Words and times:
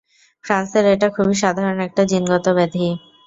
ফ্রান্সের 0.43 0.85
এটা 0.93 1.07
খুবই 1.15 1.35
সাধারণ 1.43 1.77
একটা 1.87 2.01
জিনগত 2.11 2.45
ব্যাধি। 2.57 2.87